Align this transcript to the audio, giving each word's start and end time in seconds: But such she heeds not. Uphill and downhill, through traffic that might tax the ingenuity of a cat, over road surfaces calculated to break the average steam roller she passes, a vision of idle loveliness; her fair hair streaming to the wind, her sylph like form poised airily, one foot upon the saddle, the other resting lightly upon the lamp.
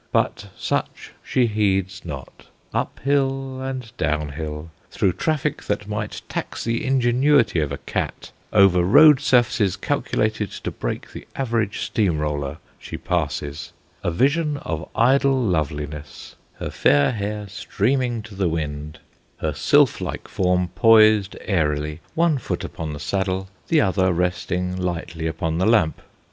But 0.11 0.47
such 0.57 1.11
she 1.23 1.45
heeds 1.45 2.03
not. 2.03 2.47
Uphill 2.73 3.61
and 3.61 3.95
downhill, 3.97 4.71
through 4.89 5.13
traffic 5.13 5.61
that 5.65 5.87
might 5.87 6.23
tax 6.27 6.63
the 6.63 6.83
ingenuity 6.83 7.59
of 7.59 7.71
a 7.71 7.77
cat, 7.77 8.31
over 8.51 8.81
road 8.83 9.19
surfaces 9.19 9.77
calculated 9.77 10.49
to 10.63 10.71
break 10.71 11.11
the 11.13 11.27
average 11.35 11.81
steam 11.81 12.17
roller 12.17 12.57
she 12.79 12.97
passes, 12.97 13.73
a 14.03 14.09
vision 14.09 14.57
of 14.57 14.89
idle 14.95 15.39
loveliness; 15.39 16.35
her 16.55 16.71
fair 16.71 17.11
hair 17.11 17.47
streaming 17.47 18.23
to 18.23 18.33
the 18.33 18.49
wind, 18.49 18.97
her 19.37 19.53
sylph 19.53 20.01
like 20.01 20.27
form 20.27 20.69
poised 20.69 21.37
airily, 21.41 21.99
one 22.15 22.39
foot 22.39 22.63
upon 22.63 22.93
the 22.93 22.99
saddle, 22.99 23.49
the 23.67 23.79
other 23.79 24.11
resting 24.11 24.75
lightly 24.75 25.27
upon 25.27 25.59
the 25.59 25.67
lamp. 25.67 26.01